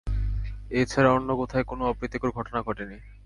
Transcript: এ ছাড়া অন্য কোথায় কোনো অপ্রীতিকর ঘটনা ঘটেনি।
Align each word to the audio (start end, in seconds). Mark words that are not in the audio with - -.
এ 0.71 0.81
ছাড়া 0.85 1.09
অন্য 1.11 1.29
কোথায় 1.35 1.63
কোনো 1.63 1.83
অপ্রীতিকর 1.85 2.29
ঘটনা 2.31 2.59
ঘটেনি। 2.61 2.97